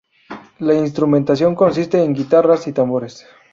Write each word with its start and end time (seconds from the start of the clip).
La 0.57 0.73
instrumentación 0.73 1.53
consiste 1.53 2.03
en 2.03 2.15
guitarras 2.15 2.65
y 2.65 2.73
tambores. 2.73 3.23